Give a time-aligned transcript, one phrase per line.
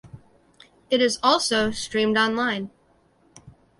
[0.89, 2.71] It is also streamed online.